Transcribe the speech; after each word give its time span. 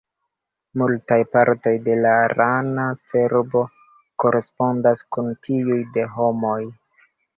Multaj 0.81 1.17
partoj 1.35 1.73
de 1.87 1.97
la 2.05 2.13
rana 2.33 2.85
cerbo 3.11 3.61
korespondas 4.25 5.05
kun 5.17 5.33
tiuj 5.49 5.79
de 5.99 6.09
homoj. 6.17 6.61